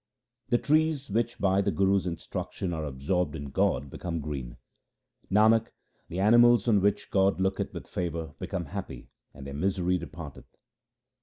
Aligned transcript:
The 0.49 0.57
trees 0.57 1.11
which 1.11 1.37
by 1.37 1.61
the 1.61 1.69
Guru's 1.69 2.07
instruction 2.07 2.73
are 2.73 2.85
absorbed 2.85 3.35
in 3.35 3.51
God 3.51 3.91
become 3.91 4.19
green. 4.19 4.57
1 5.29 5.51
Nanak, 5.51 5.67
the 6.09 6.19
animals 6.19 6.67
on 6.67 6.81
which 6.81 7.11
God 7.11 7.39
looketh 7.39 7.71
with 7.71 7.85
favour 7.87 8.33
become 8.39 8.65
happy 8.65 9.09
and 9.31 9.45
their 9.45 9.53
misery 9.53 9.99
departeth. 9.99 10.57